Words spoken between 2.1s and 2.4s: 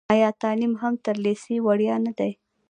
دی؟